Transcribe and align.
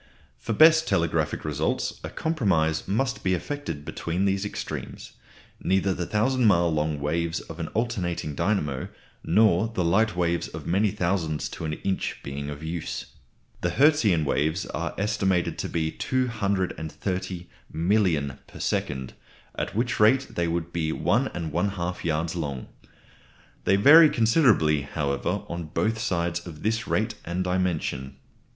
For 0.39 0.53
best 0.53 0.87
telegraphic 0.87 1.45
results 1.45 1.99
a 2.03 2.09
compromise 2.09 2.87
must 2.87 3.23
be 3.23 3.35
effected 3.35 3.85
between 3.85 4.25
these 4.25 4.43
extremes, 4.45 5.11
neither 5.61 5.93
the 5.93 6.07
thousand 6.07 6.45
mile 6.47 6.71
long 6.73 6.99
waves 6.99 7.39
of 7.41 7.59
an 7.59 7.67
alternating 7.75 8.33
dynamo 8.33 8.87
nor 9.23 9.67
the 9.67 9.85
light 9.85 10.15
waves 10.15 10.47
of 10.47 10.65
many 10.65 10.89
thousands 10.89 11.47
to 11.49 11.65
an 11.65 11.73
inch 11.73 12.17
being 12.23 12.49
of 12.49 12.63
use. 12.63 13.13
The 13.61 13.69
Hertzian 13.69 14.25
waves 14.25 14.65
are 14.65 14.95
estimated 14.97 15.59
to 15.59 15.69
be 15.69 15.91
230,000,000 15.91 18.39
per 18.47 18.59
second; 18.59 19.13
at 19.53 19.75
which 19.75 19.99
rate 19.99 20.29
they 20.31 20.47
would 20.47 20.73
be 20.73 20.91
1 20.91 21.27
1/2 21.27 22.03
yards 22.03 22.35
long. 22.35 22.69
They 23.65 23.75
vary 23.75 24.09
considerably, 24.09 24.81
however, 24.81 25.43
on 25.47 25.65
both 25.65 25.99
sides 25.99 26.39
of 26.47 26.63
this 26.63 26.87
rate 26.87 27.13
and 27.23 27.43
dimension. 27.43 28.15